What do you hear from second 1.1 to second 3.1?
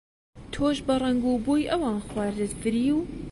و بۆی ئەوان خواردت فریو؟